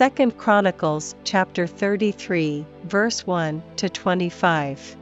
[0.00, 4.96] 2 Chronicles chapter 33, verse 1 to 25.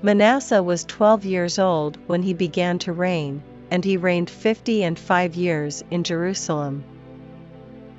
[0.00, 4.98] Manasseh was 12 years old when he began to reign, and he reigned fifty and
[4.98, 6.82] five years in Jerusalem.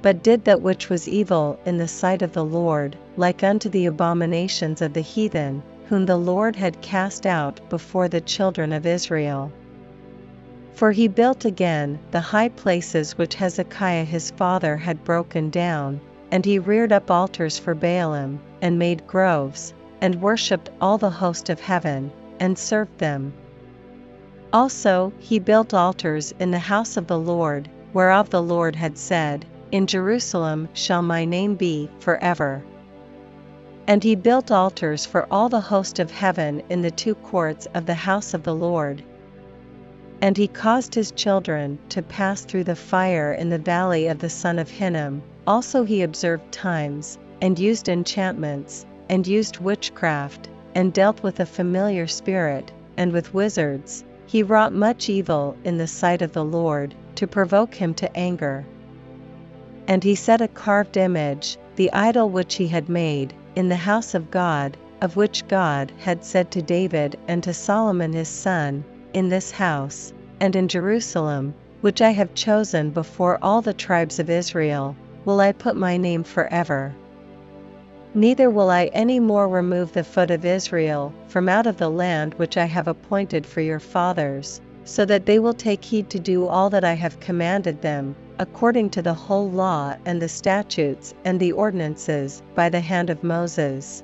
[0.00, 3.84] But did that which was evil in the sight of the Lord, like unto the
[3.84, 9.52] abominations of the heathen, whom the Lord had cast out before the children of Israel.
[10.74, 16.46] For he built again the high places which Hezekiah his father had broken down, and
[16.46, 21.60] he reared up altars for Baalim, and made groves, and worshipped all the host of
[21.60, 23.34] heaven, and served them.
[24.50, 29.44] Also he built altars in the house of the Lord, whereof the Lord had said,
[29.72, 32.62] In Jerusalem shall my name be for ever.
[33.86, 37.84] And he built altars for all the host of heaven in the two courts of
[37.84, 39.02] the house of the Lord,
[40.22, 44.30] and he caused his children to pass through the fire in the valley of the
[44.30, 45.20] son of Hinnom.
[45.48, 52.06] Also he observed times, and used enchantments, and used witchcraft, and dealt with a familiar
[52.06, 54.04] spirit, and with wizards.
[54.24, 58.64] He wrought much evil in the sight of the Lord, to provoke him to anger.
[59.88, 64.14] And he set a carved image, the idol which he had made, in the house
[64.14, 69.28] of God, of which God had said to David and to Solomon his son, in
[69.28, 74.96] this house, and in Jerusalem, which I have chosen before all the tribes of Israel,
[75.24, 76.92] will I put my name forever.
[78.12, 82.34] Neither will I any more remove the foot of Israel from out of the land
[82.34, 86.48] which I have appointed for your fathers, so that they will take heed to do
[86.48, 91.38] all that I have commanded them, according to the whole law and the statutes and
[91.38, 94.02] the ordinances by the hand of Moses.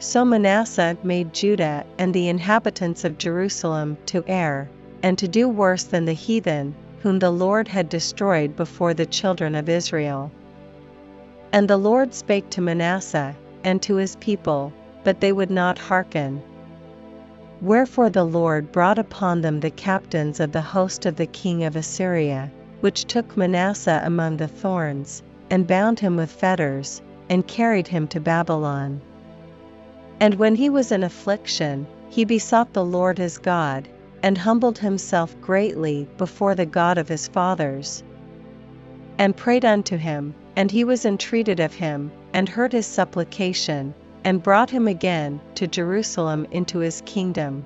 [0.00, 4.68] So Manasseh made Judah and the inhabitants of Jerusalem to err,
[5.02, 9.54] and to do worse than the heathen, whom the Lord had destroyed before the children
[9.54, 10.30] of Israel.
[11.52, 14.72] And the Lord spake to Manasseh, and to his people,
[15.04, 16.40] but they would not hearken.
[17.60, 21.76] Wherefore the Lord brought upon them the captains of the host of the king of
[21.76, 28.08] Assyria, which took Manasseh among the thorns, and bound him with fetters, and carried him
[28.08, 29.00] to Babylon.
[30.18, 33.88] And when he was in affliction, he besought the Lord his God,
[34.22, 38.02] and humbled himself greatly before the God of his fathers,
[39.18, 43.92] and prayed unto him, and he was entreated of him, and heard his supplication,
[44.24, 47.64] and brought him again to Jerusalem into his kingdom.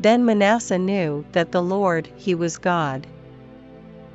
[0.00, 3.06] Then Manasseh knew that the Lord he was God.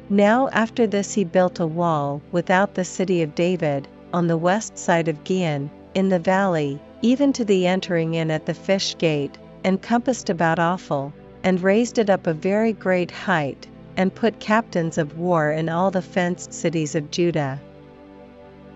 [0.10, 4.78] Now after this he built a wall without the city of David, on the west
[4.78, 9.38] side of Gihon, in the valley, even to the entering in at the fish gate,
[9.64, 11.14] and compassed about Ophel,
[11.44, 15.92] and raised it up a very great height, and put captains of war in all
[15.92, 17.60] the fenced cities of Judah.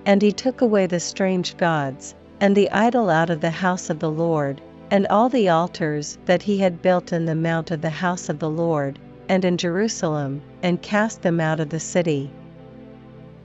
[0.06, 4.00] And he took away the strange gods, and the idol out of the house of
[4.00, 4.62] the Lord,
[4.92, 8.40] and all the altars that he had built in the mount of the house of
[8.40, 12.32] the Lord, and in Jerusalem, and cast them out of the city.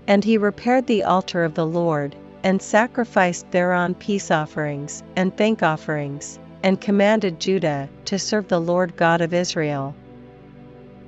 [0.06, 2.14] And he repaired the altar of the Lord,
[2.44, 8.96] and sacrificed thereon peace offerings and thank offerings, and commanded Judah to serve the Lord
[8.96, 9.94] God of Israel.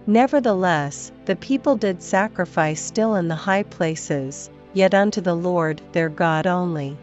[0.06, 6.08] Nevertheless, the people did sacrifice still in the high places, yet unto the Lord their
[6.08, 6.96] God only.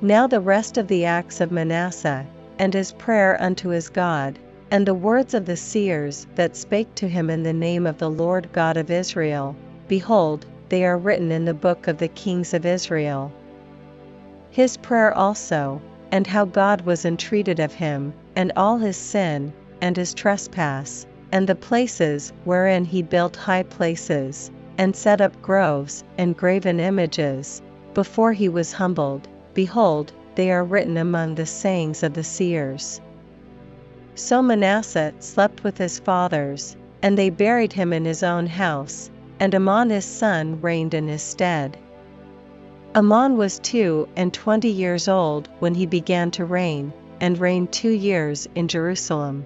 [0.00, 2.26] Now the rest of the acts of Manasseh,
[2.58, 4.38] and his prayer unto his God,
[4.70, 8.10] and the words of the seers that spake to him in the name of the
[8.10, 9.54] Lord God of Israel,
[9.86, 13.30] behold, they are written in the book of the kings of Israel.
[14.50, 15.80] His prayer also,
[16.12, 21.46] and how God was entreated of him, and all his sin, and his trespass, and
[21.46, 27.62] the places wherein he built high places, and set up groves and graven images,
[27.94, 33.00] before he was humbled, behold, they are written among the sayings of the seers.
[34.14, 39.10] So Manasseh slept with his fathers, and they buried him in his own house,
[39.40, 41.76] and Amon his son reigned in his stead.
[42.96, 47.90] Amon was two and twenty years old when he began to reign, and reigned two
[47.90, 49.44] years in Jerusalem.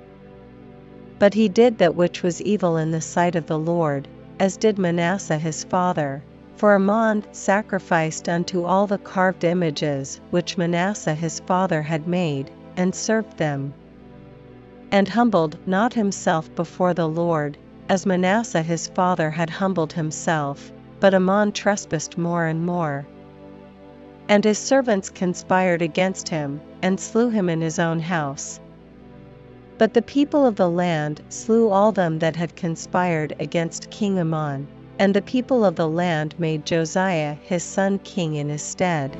[1.18, 4.06] But he did that which was evil in the sight of the Lord,
[4.38, 6.22] as did Manasseh his father.
[6.54, 12.94] For Amon sacrificed unto all the carved images which Manasseh his father had made, and
[12.94, 13.74] served them.
[14.92, 17.58] And humbled not himself before the Lord,
[17.88, 20.70] as Manasseh his father had humbled himself,
[21.00, 23.04] but Amon trespassed more and more.
[24.30, 28.60] And his servants conspired against him, and slew him in his own house.
[29.76, 34.68] But the people of the land slew all them that had conspired against King Amon,
[35.00, 39.16] And the people of the land made Josiah his son king in his stead.